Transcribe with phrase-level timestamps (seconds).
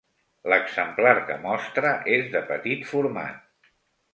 [0.53, 3.71] L'exemplar que mostra és de petit format.